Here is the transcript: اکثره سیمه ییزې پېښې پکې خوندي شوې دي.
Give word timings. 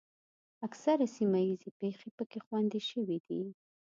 اکثره 0.67 1.05
سیمه 1.15 1.39
ییزې 1.47 1.71
پېښې 1.79 2.09
پکې 2.17 2.39
خوندي 2.45 2.81
شوې 2.89 3.17
دي. 3.27 3.41